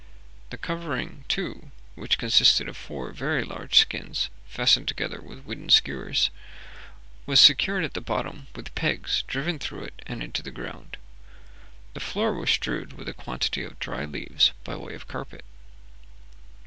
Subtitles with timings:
[0.49, 6.31] The covering, too, which consisted of four very large skins fastened together with wooden skewers,
[7.27, 10.97] was secured at the bottom with pegs driven through it and into the ground.
[11.93, 15.45] The floor was strewed with a quantity of dry leaves by way of carpet.